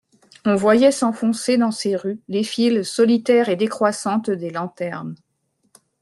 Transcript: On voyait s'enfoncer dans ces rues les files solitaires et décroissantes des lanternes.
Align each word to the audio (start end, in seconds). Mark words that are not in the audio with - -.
On 0.45 0.55
voyait 0.55 0.91
s'enfoncer 0.91 1.57
dans 1.57 1.69
ces 1.69 1.95
rues 1.95 2.19
les 2.27 2.43
files 2.43 2.83
solitaires 2.85 3.49
et 3.49 3.55
décroissantes 3.55 4.31
des 4.31 4.49
lanternes. 4.49 5.13